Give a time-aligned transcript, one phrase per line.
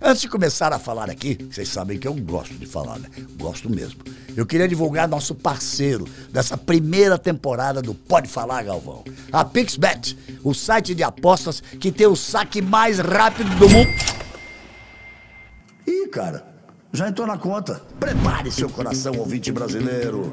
[0.00, 3.08] Antes de começar a falar aqui, vocês sabem que eu gosto de falar, né?
[3.38, 4.02] Gosto mesmo.
[4.36, 9.02] Eu queria divulgar nosso parceiro dessa primeira temporada do Pode Falar, Galvão.
[9.32, 13.88] A PixBet, o site de apostas que tem o saque mais rápido do mundo.
[15.86, 16.46] Ih, cara,
[16.92, 17.80] já entrou na conta.
[17.98, 20.30] Prepare seu coração, ouvinte brasileiro.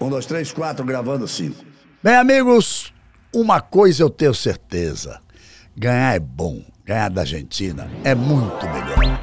[0.00, 1.62] Um, dois, três, quatro, gravando cinco.
[2.02, 2.90] Bem, amigos,
[3.34, 5.20] uma coisa eu tenho certeza:
[5.76, 6.62] ganhar é bom.
[6.86, 9.20] Ganhar da Argentina é muito melhor.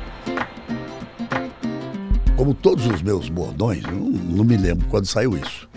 [2.37, 5.67] Como todos os meus bordões, não, não me lembro quando saiu isso.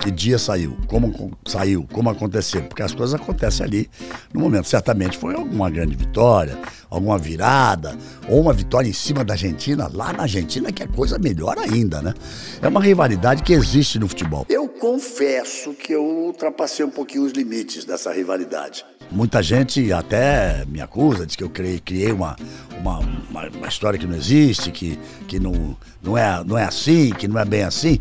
[0.00, 3.90] Que dia saiu, como co- saiu, como aconteceu, porque as coisas acontecem ali
[4.32, 4.66] no momento.
[4.66, 6.58] Certamente foi alguma grande vitória,
[6.88, 7.94] alguma virada,
[8.26, 12.00] ou uma vitória em cima da Argentina, lá na Argentina, que é coisa melhor ainda,
[12.00, 12.14] né?
[12.62, 14.46] É uma rivalidade que existe no futebol.
[14.48, 18.86] Eu confesso que eu ultrapassei um pouquinho os limites dessa rivalidade.
[19.12, 22.36] Muita gente até me acusa, diz que eu criei, criei uma,
[22.80, 27.10] uma, uma, uma história que não existe, que, que não, não, é, não é assim,
[27.10, 27.98] que não é bem assim.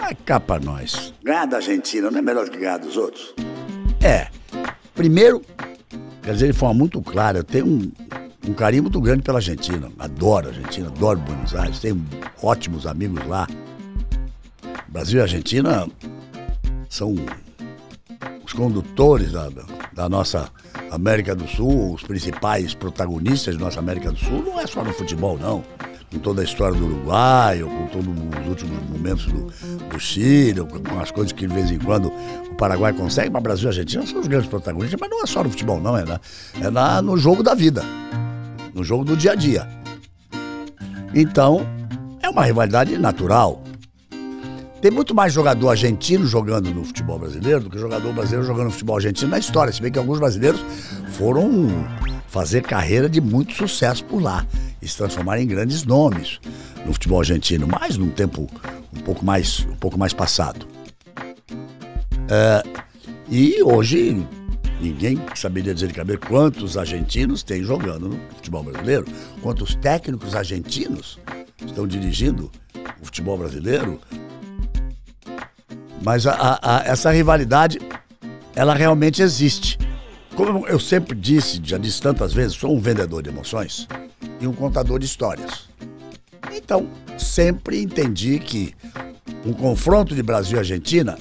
[0.00, 1.12] Mas cá pra nós.
[1.22, 3.34] Ganhar da Argentina não é melhor do que ganhar dos outros?
[4.02, 4.28] É.
[4.94, 5.42] Primeiro,
[6.22, 7.92] quer dizer de forma muito clara, eu tenho um,
[8.48, 9.90] um carinho muito grande pela Argentina.
[9.98, 12.04] Adoro a Argentina, adoro Buenos Aires, tenho
[12.42, 13.46] ótimos amigos lá.
[14.88, 15.88] Brasil e Argentina
[16.88, 17.14] são
[18.44, 19.48] os condutores da,
[19.92, 20.50] da nossa
[20.90, 24.92] América do Sul, os principais protagonistas da nossa América do Sul, não é só no
[24.92, 25.62] futebol, não.
[26.10, 29.46] Com toda a história do Uruguai, ou com todos os últimos momentos do,
[29.88, 32.12] do Chile, ou com as coisas que de vez em quando
[32.50, 35.44] o Paraguai consegue, mas Brasil e Argentina são os grandes protagonistas, mas não é só
[35.44, 36.20] no futebol, não, é, na,
[36.60, 37.84] é na, no jogo da vida,
[38.74, 39.68] no jogo do dia a dia.
[41.14, 41.64] Então,
[42.22, 43.62] é uma rivalidade natural.
[44.80, 48.70] Tem muito mais jogador argentino jogando no futebol brasileiro do que jogador brasileiro jogando no
[48.70, 49.72] futebol argentino na história.
[49.72, 50.60] Se bem que alguns brasileiros
[51.12, 51.68] foram
[52.28, 54.46] fazer carreira de muito sucesso por lá
[54.82, 56.40] e se transformaram em grandes nomes
[56.86, 58.48] no futebol argentino, mas num tempo
[58.96, 60.66] um pouco mais, um pouco mais passado.
[62.28, 62.62] É,
[63.28, 64.26] e hoje
[64.80, 69.04] ninguém saberia dizer de cabeça quantos argentinos tem jogando no futebol brasileiro,
[69.42, 71.18] quantos técnicos argentinos
[71.64, 72.50] estão dirigindo
[73.00, 74.00] o futebol brasileiro.
[76.02, 77.78] Mas a- a- a- essa rivalidade,
[78.56, 79.78] ela realmente existe.
[80.34, 83.86] Como eu sempre disse, já disse tantas vezes, sou um vendedor de emoções
[84.40, 85.68] e um contador de histórias.
[86.52, 88.74] Então, sempre entendi que
[89.44, 91.18] um confronto de Brasil e Argentina,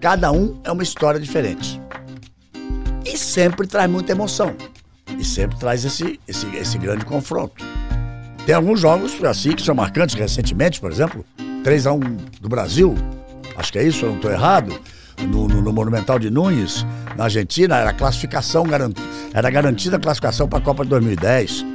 [0.00, 1.80] cada um é uma história diferente.
[3.04, 4.54] E sempre traz muita emoção.
[5.18, 7.64] E sempre traz esse, esse, esse grande confronto.
[8.46, 11.24] Tem alguns jogos assim que são marcantes recentemente, por exemplo,
[11.62, 11.98] 3 a 1
[12.40, 12.94] do Brasil,
[13.56, 14.80] acho que é isso, eu não estou errado,
[15.28, 16.86] no, no- no Monumental de Nunes,
[17.16, 21.66] na Argentina, era classificação garantida, era garantida a classificação para a Copa de 2010.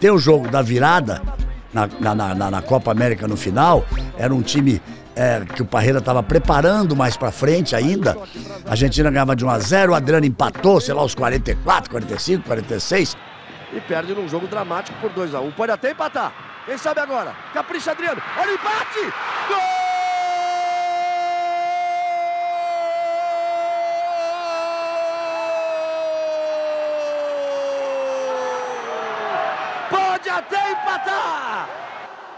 [0.01, 1.23] Tem o jogo da virada
[1.73, 3.85] na, na- na- na Copa América no final.
[4.19, 4.81] Era um time
[5.15, 8.17] é, que o Parreira estava preparando mais para frente ainda.
[8.67, 12.45] A Argentina ganhava de 1 a 0 o Adriano empatou, sei lá, os 44, 45,
[12.47, 13.17] 46.
[13.75, 16.33] E perde num jogo dramático por 2 a 1 Pode até empatar.
[16.65, 17.35] Quem sabe agora?
[17.53, 18.23] Capricha Adriano.
[18.39, 19.01] Olha o empate!
[19.49, 19.59] Gol!
[29.91, 31.69] Pode até empatar!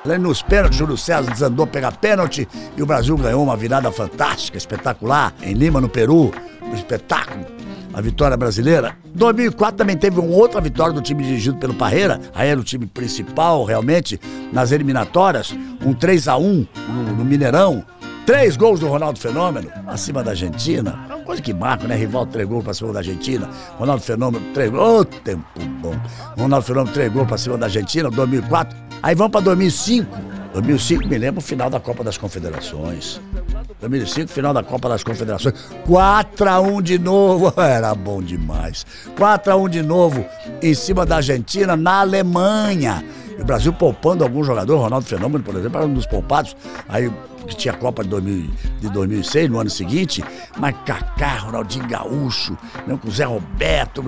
[0.06, 4.56] Lá nos pênaltis, Júlio César desandou pegar pênalti e o Brasil ganhou uma virada fantástica,
[4.56, 6.32] espetacular, em Lima, no Peru.
[6.62, 7.53] Um espetáculo.
[7.94, 8.96] A vitória brasileira.
[9.14, 12.20] 2004 também teve uma outra vitória do time dirigido pelo Parreira.
[12.34, 14.20] Aí era o time principal, realmente,
[14.52, 15.54] nas eliminatórias.
[15.84, 17.84] Um 3 a 1 no, no Mineirão.
[18.26, 20.98] Três gols do Ronaldo Fenômeno, acima da Argentina.
[21.10, 21.94] É uma coisa que marca, né?
[21.94, 23.50] Rival, três gols pra cima da Argentina.
[23.78, 25.00] Ronaldo Fenômeno, três gols.
[25.00, 25.44] Oh, tempo
[25.80, 25.94] bom.
[26.38, 28.76] Ronaldo Fenômeno, três gols pra cima da Argentina, 2004.
[29.02, 30.08] Aí vamos para 2005.
[30.54, 33.20] 2005 me lembro o final da Copa das Confederações.
[33.88, 35.54] 2005, final da Copa das Confederações.
[35.86, 37.52] 4x1 de novo.
[37.60, 38.86] Era bom demais.
[39.16, 40.24] 4x1 de novo
[40.62, 43.04] em cima da Argentina, na Alemanha.
[43.38, 46.56] E o Brasil poupando algum jogador, Ronaldo Fenômeno, por exemplo, era um dos poupados.
[46.88, 47.10] Aí
[47.46, 48.50] que tinha a Copa de, 2000,
[48.80, 50.24] de 2006, no ano seguinte,
[50.58, 52.56] mas Kaká, Ronaldinho Gaúcho,
[52.86, 54.02] não, com Zé Roberto,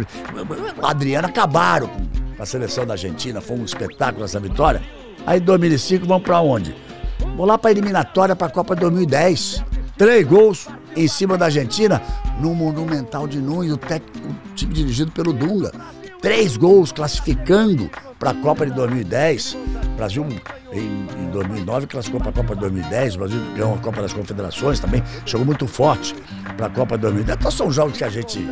[0.82, 1.90] Adriano acabaram
[2.34, 4.81] com a seleção da Argentina, foi um espetáculo essa vitória.
[5.26, 6.75] Aí em 2005 vamos para onde?
[7.37, 9.62] Vamos lá para a eliminatória para a Copa de 2010.
[9.99, 12.00] Três gols em cima da Argentina
[12.41, 14.03] no Monumental de Nunes, o, tec...
[14.25, 15.71] o time dirigido pelo Dunga.
[16.23, 19.55] Três gols classificando para a Copa de 2010.
[19.99, 20.27] Brasil
[20.73, 24.15] em, em 2009 classificou para a Copa de 2010, o Brasil ganhou a Copa das
[24.15, 26.15] Confederações também, chegou muito forte
[26.56, 27.39] para a Copa de 2010.
[27.39, 28.43] Então são jogos que a gente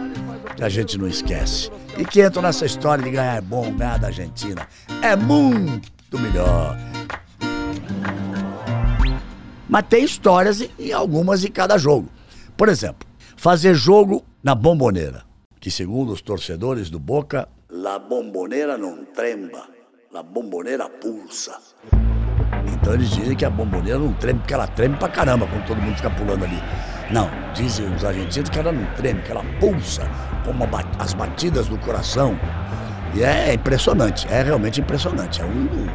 [0.56, 1.70] que a gente não esquece.
[1.96, 4.68] E que entram nessa história de ganhar é bom, ganhar da Argentina
[5.00, 6.76] é muito melhor.
[9.68, 12.08] Mas tem histórias e algumas em cada jogo.
[12.56, 15.24] Por exemplo, fazer jogo na bomboneira,
[15.60, 19.68] que segundo os torcedores do Boca, la bomboneira não tremba,
[20.12, 21.58] la bomboneira pulsa.
[22.72, 25.80] Então eles dizem que a bomboneira não treme, porque ela treme pra caramba quando todo
[25.80, 26.58] mundo fica pulando ali.
[27.10, 30.02] Não, dizem os argentinos que ela não treme, que ela pulsa
[30.44, 30.64] como
[30.98, 32.38] as batidas do coração.
[33.14, 35.40] E é impressionante, é realmente impressionante.
[35.40, 35.88] É um,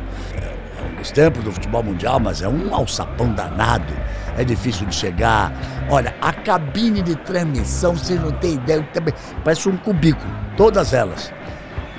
[1.00, 3.94] dos tempos do futebol mundial, mas é um alçapão danado.
[4.38, 5.52] É difícil de chegar.
[5.90, 8.88] Olha, a cabine de transmissão, vocês não têm ideia,
[9.44, 11.34] parece um cubículo, todas elas.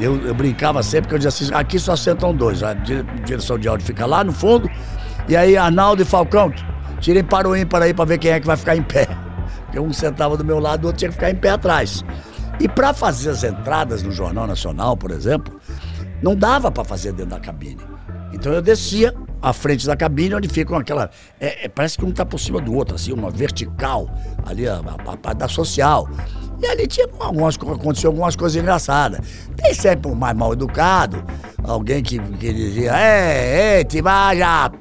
[0.00, 2.62] Eu, eu brincava sempre que eu dizia assim: aqui só sentam dois.
[2.62, 4.70] A direção de áudio fica lá no fundo.
[5.28, 6.52] E aí, Arnaldo e Falcão,
[7.00, 9.06] tirem para o ímpar aí para ver quem é que vai ficar em pé.
[9.64, 12.02] Porque um sentava do meu lado, o outro tinha que ficar em pé atrás.
[12.58, 15.60] E para fazer as entradas no Jornal Nacional, por exemplo,
[16.22, 17.80] não dava para fazer dentro da cabine.
[18.40, 21.10] Então eu descia à frente da cabine, onde ficam aquela.
[21.38, 24.08] É, é, parece que um está por cima do outro, assim, uma vertical,
[24.46, 24.80] ali a,
[25.22, 26.08] parte da social.
[26.58, 29.20] E ali tinha algumas, aconteceu algumas coisas engraçadas.
[29.58, 31.22] Tem sempre um mais mal educado,
[31.62, 34.72] alguém que, que dizia, é, é, te já,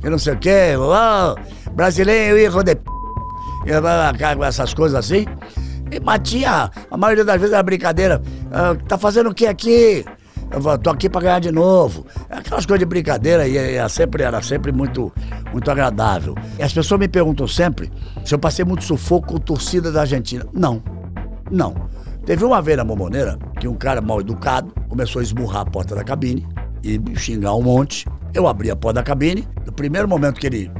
[0.00, 2.88] que não sei o quê, oh, brasileiro, hijo de p.
[4.46, 5.26] Essas coisas assim.
[5.90, 8.22] E, mas tinha, a maioria das vezes era brincadeira.
[8.52, 10.04] Ah, tá fazendo o que aqui?
[10.50, 12.06] Eu tô aqui para ganhar de novo.
[12.30, 15.12] Aquelas coisas de brincadeira e era sempre, era sempre muito,
[15.52, 16.34] muito agradável.
[16.58, 17.90] E as pessoas me perguntam sempre
[18.24, 20.46] se eu passei muito sufoco com torcida da Argentina.
[20.52, 20.82] Não,
[21.50, 21.74] não.
[22.24, 25.94] Teve uma vez na Momoneira que um cara mal educado começou a esmurrar a porta
[25.94, 26.46] da cabine
[26.82, 28.06] e xingar um monte.
[28.34, 29.46] Eu abri a porta da cabine.
[29.64, 30.70] No primeiro momento que ele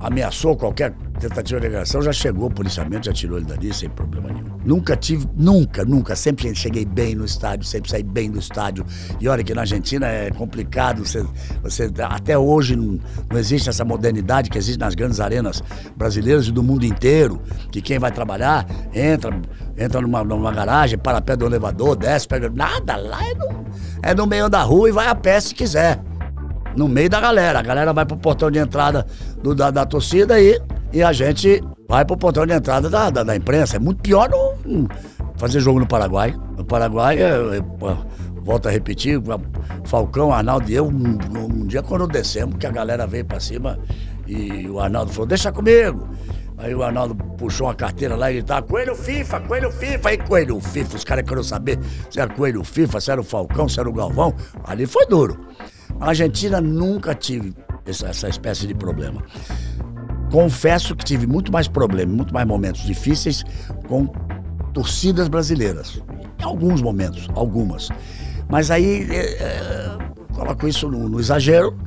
[0.00, 0.94] ameaçou qualquer
[1.28, 4.58] tentativa de agressão, já chegou o policiamento, já tirou ele dali sem problema nenhum.
[4.64, 8.84] Nunca tive, nunca, nunca, sempre cheguei bem no estádio, sempre saí bem do estádio.
[9.20, 11.24] E olha que na Argentina é complicado, você,
[11.62, 12.98] você até hoje não,
[13.30, 15.62] não existe essa modernidade que existe nas grandes arenas
[15.96, 19.40] brasileiras e do mundo inteiro, que quem vai trabalhar entra,
[19.76, 22.50] entra numa, numa garagem, para pé do elevador, desce, pega.
[22.50, 23.66] Nada, lá é no,
[24.02, 26.00] é no meio da rua e vai a pé se quiser
[26.76, 27.58] no meio da galera.
[27.58, 29.06] A galera vai pro portão de entrada
[29.42, 30.60] do, da, da torcida e,
[30.92, 33.76] e a gente vai pro portão de entrada da, da, da imprensa.
[33.76, 34.88] É muito pior no,
[35.36, 36.34] fazer jogo no Paraguai.
[36.56, 37.62] No Paraguai, é, é,
[38.42, 39.20] volto a repetir,
[39.84, 43.78] Falcão, Arnaldo e eu, um, um, dia quando descemos, que a galera veio pra cima
[44.26, 46.08] e o Arnaldo falou, deixa comigo.
[46.58, 50.08] Aí o Arnaldo puxou uma carteira lá e gritava, Coelho FIFA, Coelho FIFA.
[50.08, 53.68] Aí Coelho FIFA, os caras queriam saber se era Coelho FIFA, se era o Falcão,
[53.68, 54.32] se era o Galvão.
[54.64, 55.46] Ali foi duro.
[55.98, 57.52] A Argentina nunca tive
[57.84, 59.22] essa, essa espécie de problema.
[60.32, 63.44] Confesso que tive muito mais problemas, muito mais momentos difíceis
[63.86, 64.06] com
[64.72, 66.02] torcidas brasileiras.
[66.40, 67.90] Em alguns momentos, algumas.
[68.48, 69.98] Mas aí é, é,
[70.34, 71.78] coloco isso no, no, exagero,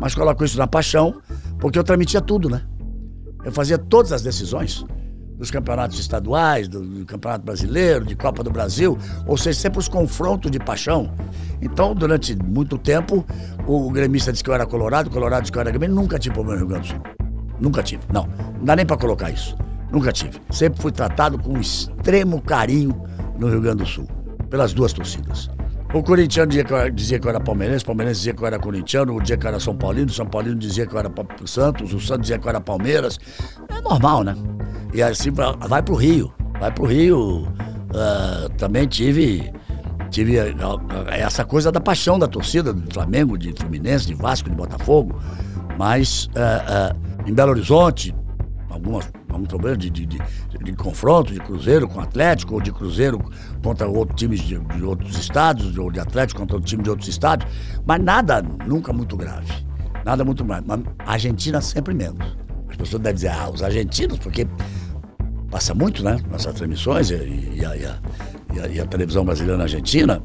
[0.00, 1.22] mas coloco isso na paixão,
[1.60, 2.62] porque eu transmitia tudo, né?
[3.44, 4.84] Eu fazia todas as decisões
[5.38, 9.86] dos campeonatos estaduais, do, do, Campeonato Brasileiro, de Copa do Brasil, ou seja, sempre os
[9.86, 11.14] confrontos de paixão.
[11.60, 13.24] Então, durante muito tempo,
[13.64, 16.18] o, gremista disse que eu era colorado, o colorado disse que eu era gremista, nunca
[16.18, 17.21] tive problema no Rio Grande do Sul.
[17.62, 18.02] Nunca tive.
[18.12, 18.26] Não,
[18.58, 19.56] não dá nem para colocar isso.
[19.92, 20.40] Nunca tive.
[20.50, 23.00] Sempre fui tratado com extremo carinho
[23.38, 24.08] no Rio Grande do Sul,
[24.50, 25.48] pelas duas torcidas.
[25.94, 28.46] O corintiano dizia que, eu, dizia que eu era palmeirense, o palmeirense dizia que eu
[28.46, 30.98] era corintiano, o dia que eu era São Paulino, o São Paulino dizia que eu
[30.98, 31.12] era
[31.44, 33.20] Santos, o Santos dizia que eu era Palmeiras.
[33.68, 34.34] É normal, né?
[34.92, 36.32] E assim vai pro Rio.
[36.58, 37.42] Vai pro Rio.
[37.42, 39.52] Uh, também tive
[40.10, 40.36] tive
[41.08, 45.20] essa coisa da paixão da torcida do Flamengo, de Fluminense, de Vasco, de Botafogo.
[45.78, 48.14] Mas uh, uh, em Belo Horizonte,
[48.70, 50.18] algumas, algum problema de, de, de,
[50.62, 53.20] de, confronto de Cruzeiro com Atlético, ou de Cruzeiro
[53.62, 57.08] contra outros times de, de, outros estados, ou de Atlético contra outro time de outros
[57.08, 57.46] estados,
[57.86, 59.52] mas nada nunca muito grave.
[60.04, 60.64] Nada muito grave.
[60.66, 62.36] Mas a Argentina sempre menos.
[62.68, 64.46] As pessoas devem dizer, ah, os argentinos, porque
[65.50, 66.18] passa muito, né?
[66.30, 70.22] Nossas transmissões e, e, a, e, a, e, a, televisão brasileira na Argentina.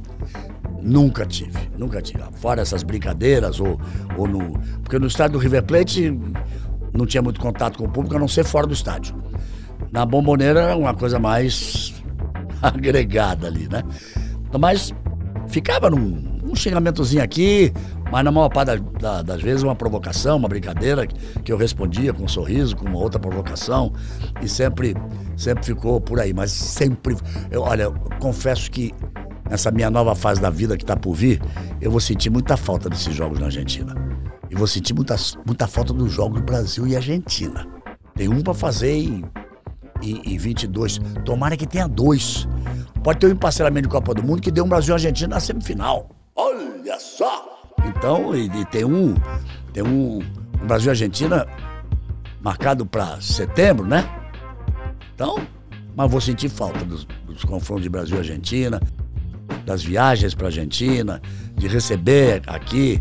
[0.82, 2.24] Nunca tive, nunca tive.
[2.40, 3.80] Fora essas brincadeiras, ou,
[4.16, 4.58] ou no.
[4.82, 6.18] Porque no estádio do River Plate
[6.98, 9.16] não tinha muito contato com o público, a não ser fora do estádio.
[9.92, 11.94] Na bomboneira era uma coisa mais
[12.62, 13.84] agregada ali, né?
[14.60, 14.94] Mas
[15.48, 17.74] ficava num um xingamentozinho aqui,
[18.10, 22.14] mas na maior parte da, da, das vezes uma provocação, uma brincadeira que eu respondia
[22.14, 23.92] com um sorriso, com uma outra provocação
[24.42, 24.96] e sempre,
[25.36, 26.34] sempre ficou por aí.
[26.34, 27.18] Mas sempre,
[27.52, 28.94] eu, olha, eu confesso que
[29.50, 31.42] nessa minha nova fase da vida que está por vir,
[31.82, 33.96] eu vou sentir muita falta desses jogos na Argentina.
[34.50, 37.68] E vou sentir muita, muita falta dos jogos Brasil e Argentina.
[38.16, 39.24] Tem um para fazer em,
[40.02, 41.00] em, em 22.
[41.26, 42.48] Tomara que tenha dois.
[43.04, 45.40] Pode ter um emparcelamento de Copa do Mundo que dê um Brasil e Argentina na
[45.40, 46.10] semifinal.
[46.36, 47.58] Olha só!
[47.86, 49.16] Então, e, e tem um.
[49.74, 50.20] Tem um,
[50.62, 51.46] um Brasil e Argentina
[52.42, 54.10] marcado para setembro, né?
[55.14, 55.46] Então,
[55.96, 58.80] mas vou sentir falta dos, dos confrontos de Brasil e Argentina,
[59.66, 61.22] das viagens para Argentina,
[61.56, 63.00] de receber aqui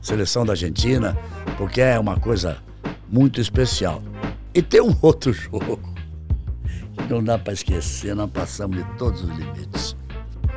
[0.00, 1.16] seleção da Argentina,
[1.56, 2.58] porque é uma coisa
[3.08, 4.02] muito especial.
[4.54, 5.78] E tem um outro jogo
[6.96, 9.96] que não dá para esquecer, nós passamos de todos os limites.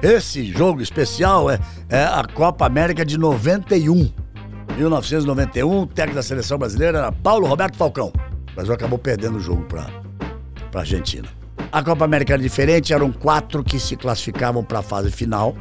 [0.02, 4.12] Esse jogo especial é, é a Copa América de 91.
[4.76, 8.12] 1991, o técnico da seleção brasileira era Paulo Roberto Falcão.
[8.52, 9.90] O Brasil acabou perdendo o jogo para
[10.74, 11.28] a Argentina.
[11.76, 15.54] A Copa América era diferente, eram quatro que se classificavam para a fase final.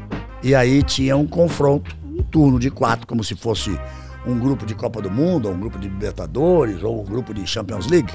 [0.44, 3.76] E aí tinha um confronto um turno de quatro, como se fosse
[4.24, 7.44] um grupo de Copa do Mundo, ou um grupo de Libertadores, ou um grupo de
[7.44, 8.12] Champions League.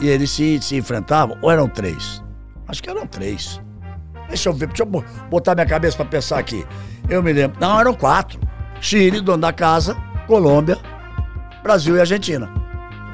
[0.00, 2.24] E eles se, se enfrentavam, ou eram três?
[2.66, 3.60] Acho que eram três.
[4.28, 6.64] Deixa eu ver, deixa eu botar minha cabeça para pensar aqui.
[7.06, 7.60] Eu me lembro.
[7.60, 8.40] Não, eram quatro.
[8.80, 9.94] Chile, dono da casa,
[10.26, 10.78] Colômbia,
[11.62, 12.50] Brasil e Argentina.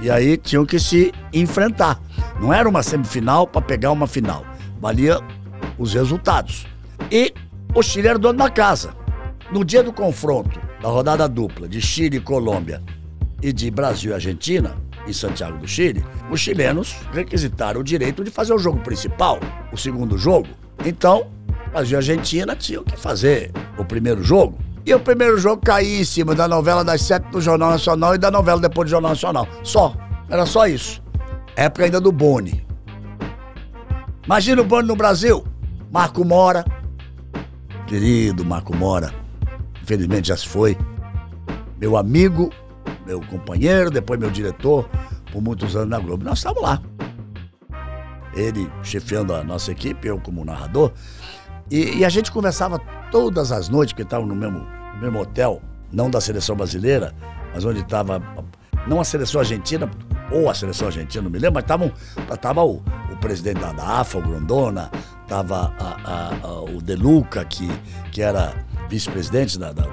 [0.01, 2.06] E aí tinham que se enfrentar.
[2.41, 4.45] Não era uma semifinal para pegar uma final.
[4.81, 5.21] Valia
[5.79, 6.67] os resultados.
[7.11, 7.33] E
[7.75, 8.95] o Chile era dono da casa.
[9.51, 12.83] No dia do confronto da rodada dupla de Chile e Colômbia
[13.43, 14.77] e de Brasil e Argentina,
[15.07, 19.39] em Santiago do Chile, os chilenos requisitaram o direito de fazer o jogo principal,
[19.73, 20.49] o segundo jogo.
[20.85, 21.29] Então,
[21.71, 24.59] Brasil e Argentina tinham que fazer o primeiro jogo.
[24.85, 28.19] E o primeiro jogo caía em cima da novela das sete do Jornal Nacional e
[28.19, 29.49] da novela depois do Jornal Nacional.
[29.63, 29.95] Só.
[30.29, 31.03] Era só isso.
[31.57, 32.65] Época ainda do Boni.
[34.25, 35.45] Imagina o Boni no Brasil.
[35.91, 36.65] Marco Mora.
[37.87, 39.27] Querido Marco Mora
[39.87, 40.77] infelizmente já se foi.
[41.79, 42.51] Meu amigo,
[43.07, 44.89] meu companheiro, depois meu diretor,
[45.31, 46.25] por muitos anos na Globo.
[46.25, 46.83] Nós estávamos lá.
[48.35, 50.93] Ele chefiando a nossa equipe, eu como narrador.
[51.71, 52.81] E, e a gente conversava
[53.13, 57.15] todas as noites, porque estava no mesmo, no mesmo hotel, não da seleção brasileira,
[57.55, 58.21] mas onde estava,
[58.89, 59.89] não a seleção argentina,
[60.31, 61.93] ou a seleção argentina, não me lembro, mas estavam,
[62.41, 64.91] tava o, o presidente da, da AFA, o Grondona,
[65.23, 65.73] estava
[66.75, 67.69] o Deluca, que,
[68.13, 68.55] que era
[68.89, 69.85] vice-presidente da, da,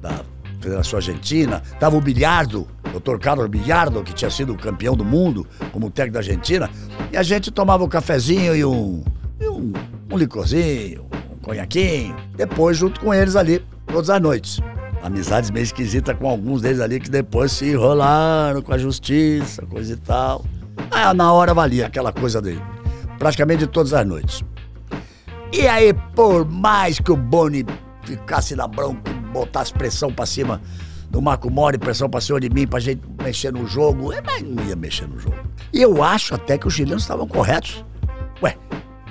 [0.00, 0.24] da,
[0.60, 5.88] Federação Argentina, estava o Bilhardo, doutor Carlos Bilhardo, que tinha sido campeão do mundo como
[5.88, 6.68] técnico da Argentina,
[7.12, 9.04] e a gente tomava um cafezinho e um,
[9.40, 9.72] e um,
[10.10, 14.60] um licorzinho, um conhaquinho, depois junto com eles ali, todas as noites.
[15.02, 19.92] Amizades meio esquisitas com alguns deles ali que depois se enrolaram com a justiça, coisa
[19.92, 20.44] e tal.
[20.90, 22.62] Ah, na hora valia aquela coisa dele.
[23.18, 24.44] Praticamente todas as noites.
[25.52, 27.64] E aí, por mais que o Boni
[28.04, 30.60] ficasse na bronca, botasse pressão pra cima
[31.10, 34.12] do Marco Mori, pressão pra cima de mim, pra gente mexer no jogo.
[34.12, 35.36] É, mas não ia mexer no jogo.
[35.72, 37.84] E eu acho até que os chilenos estavam corretos.
[38.42, 38.56] Ué,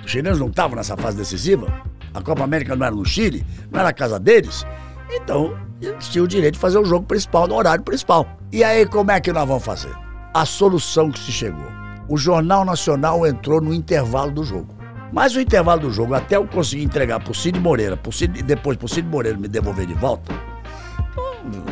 [0.03, 1.67] os chilenos não estavam nessa fase decisiva?
[2.13, 3.45] A Copa América não era no Chile?
[3.71, 4.65] Não era a casa deles?
[5.11, 8.27] Então, eles tinham o direito de fazer o jogo principal no horário principal.
[8.51, 10.07] E aí, como é que nós vamos fazer?
[10.37, 11.65] a solução que se chegou?
[12.07, 14.67] O Jornal Nacional entrou no intervalo do jogo.
[15.11, 18.77] Mas o intervalo do jogo, até eu conseguir entregar pro Cid Moreira, pro Cid, depois
[18.77, 20.31] pro Cid Moreira me devolver de volta,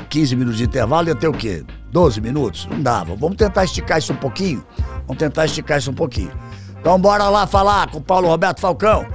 [0.10, 1.64] 15 minutos de intervalo ia ter o quê?
[1.92, 2.68] 12 minutos?
[2.72, 3.16] Não dava.
[3.16, 4.66] Vamos tentar esticar isso um pouquinho?
[5.06, 6.32] Vamos tentar esticar isso um pouquinho.
[6.80, 9.06] Então bora lá falar com o Paulo Roberto Falcão.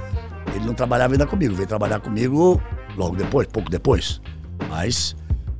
[0.55, 2.61] Ele não trabalhava ainda comigo, veio trabalhar comigo
[2.97, 4.21] logo depois, pouco depois.
[4.69, 5.15] Mas,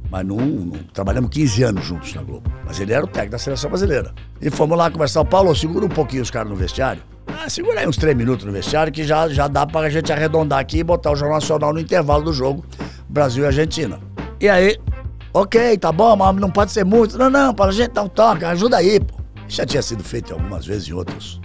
[0.10, 2.52] mas não, não, trabalhamos 15 anos juntos na Globo.
[2.66, 4.14] Mas ele era o técnico da seleção brasileira.
[4.42, 5.24] E fomos lá conversar.
[5.26, 7.02] Paulo, segura um pouquinho os caras no vestiário.
[7.28, 10.60] Ah, segura aí uns três minutos no vestiário que já, já dá pra gente arredondar
[10.60, 12.64] aqui e botar o Jornal Nacional no intervalo do jogo
[13.08, 14.00] Brasil e Argentina.
[14.40, 14.78] E aí,
[15.34, 17.18] ok, tá bom, mas não pode ser muito.
[17.18, 19.16] Não, não, para a gente dar um toque, ajuda aí, pô.
[19.48, 21.42] Já tinha sido feito algumas vezes em outros,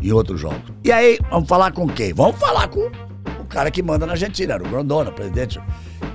[0.00, 0.72] em outros jogos.
[0.84, 2.12] E aí, vamos falar com quem?
[2.12, 2.90] Vamos falar com
[3.56, 5.58] cara que manda na Argentina, era o Grandona, presidente.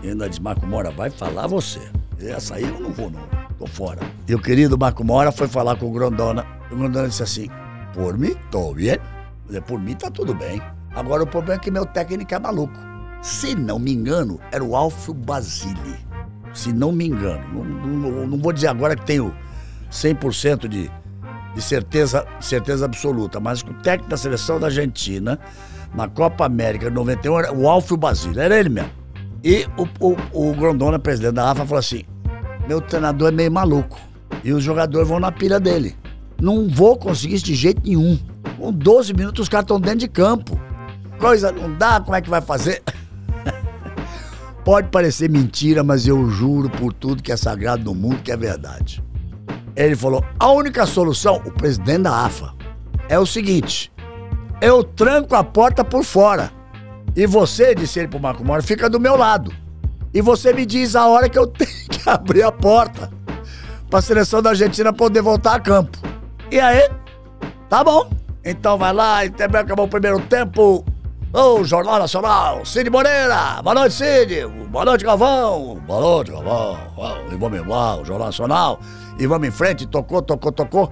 [0.04, 1.80] E ainda disse, Marco Mora, vai falar você.
[2.20, 3.28] Essa aí eu não vou, não.
[3.58, 4.00] Tô fora.
[4.28, 6.46] E o querido Marco Mora foi falar com o Grandona.
[6.72, 7.48] O Grandona disse assim,
[7.96, 9.00] por mim, tô bem.
[9.66, 10.62] Por mim tá tudo bem.
[10.94, 12.78] Agora o problema é que meu técnico é maluco.
[13.24, 15.98] Se não me engano, era o Alfio Basile.
[16.54, 17.44] Se não me engano.
[17.56, 19.34] Não, não, não vou dizer agora que tenho
[19.92, 20.92] 100% de,
[21.56, 25.40] de certeza, certeza absoluta, mas o técnico da seleção da Argentina,
[25.94, 28.40] na Copa América de 91, era o Alfio Basile.
[28.40, 28.92] Era ele mesmo.
[29.44, 32.04] E o, o, o Grondona, presidente da AFA, falou assim:
[32.68, 34.00] meu treinador é meio maluco.
[34.44, 35.96] E os jogadores vão na pilha dele.
[36.40, 38.18] Não vou conseguir isso de jeito nenhum.
[38.58, 40.60] Com 12 minutos os caras estão dentro de campo.
[41.20, 42.82] Coisa não dá, como é que vai fazer?
[44.64, 48.38] Pode parecer mentira, mas eu juro por tudo que é sagrado no mundo que é
[48.38, 49.04] verdade.
[49.76, 52.54] Ele falou: a única solução, o presidente da AFA,
[53.10, 53.91] é o seguinte:
[54.62, 56.52] eu tranco a porta por fora.
[57.16, 59.52] E você, disse ele pro Marco Mora, fica do meu lado.
[60.14, 63.12] E você me diz a hora que eu tenho que abrir a porta
[63.90, 65.98] para seleção da Argentina poder voltar a campo.
[66.50, 66.90] E aí?
[67.68, 68.10] Tá bom.
[68.44, 70.86] Então vai lá, também acabou o primeiro tempo.
[71.34, 73.62] Ô, oh, Jornal Nacional, Cid Moreira.
[73.64, 74.46] Boa noite, Cid.
[74.70, 75.82] Boa noite, Galvão.
[75.88, 76.78] Boa noite, Galvão.
[77.32, 78.80] E vamos lá, o Jornal Nacional.
[79.18, 80.92] E vamos em frente, tocou, tocou, tocou.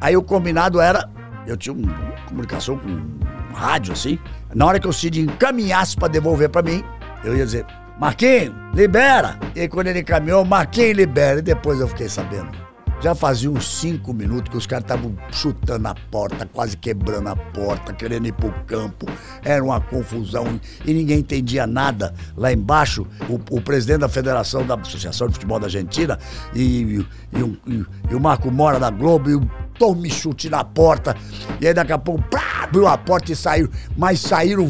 [0.00, 1.08] Aí o combinado era.
[1.46, 1.92] Eu tinha uma
[2.28, 4.18] comunicação com um rádio assim.
[4.54, 6.84] Na hora que o Cid encaminhasse para devolver para mim,
[7.24, 7.66] eu ia dizer:
[7.98, 9.38] Marquinhos, libera.
[9.54, 11.38] E quando ele encaminhou, Marquinhos, libera.
[11.38, 12.65] E depois eu fiquei sabendo
[13.00, 17.36] já fazia uns cinco minutos que os caras estavam chutando a porta, quase quebrando a
[17.36, 19.06] porta, querendo ir pro campo.
[19.44, 22.14] Era uma confusão e ninguém entendia nada.
[22.36, 26.18] Lá embaixo, o, o presidente da Federação da Associação de Futebol da Argentina
[26.54, 31.14] e, e, e, e o Marco Mora da Globo e o tome chute na porta.
[31.60, 33.68] E aí daqui a pouco, pá, abriu a porta e saiu.
[33.96, 34.66] Mas saíram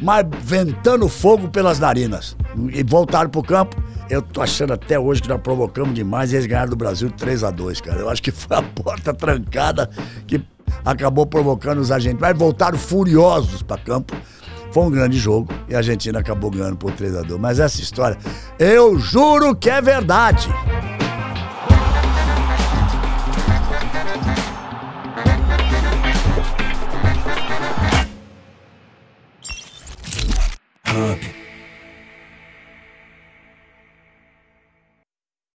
[0.00, 2.36] mas ventando fogo pelas narinas.
[2.72, 3.76] E voltaram pro campo.
[4.08, 7.44] Eu tô achando até hoje que nós provocamos demais e eles ganharam do Brasil 3
[7.44, 8.00] a 2 cara.
[8.00, 9.90] Eu acho que foi a porta trancada
[10.26, 10.40] que
[10.84, 12.20] acabou provocando os argentinos.
[12.20, 14.16] Mas voltaram furiosos para campo.
[14.70, 17.80] Foi um grande jogo e a Argentina acabou ganhando por 3 a 2 Mas essa
[17.80, 18.18] história,
[18.58, 20.48] eu juro que é verdade.